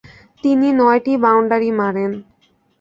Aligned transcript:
তিনি 0.43 0.67
নয়টি 0.79 1.13
বাউন্ডারি 1.23 1.69
মারেন। 1.79 2.11